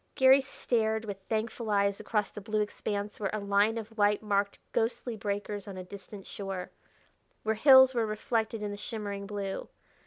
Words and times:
Garry 0.15 0.41
stared 0.41 1.05
with 1.05 1.19
thankful 1.29 1.69
eyes 1.69 1.99
across 1.99 2.31
the 2.31 2.41
blue 2.41 2.59
expanse 2.61 3.19
where 3.19 3.29
a 3.33 3.37
line 3.39 3.77
of 3.77 3.95
white 3.99 4.23
marked 4.23 4.57
ghostly 4.71 5.15
breakers 5.15 5.67
on 5.67 5.77
a 5.77 5.83
distant 5.83 6.25
shore; 6.25 6.71
where 7.43 7.53
hills 7.53 7.93
were 7.93 8.07
reflected 8.07 8.63
in 8.63 8.71
the 8.71 8.77
shimmering 8.77 9.27
blue. 9.27 9.69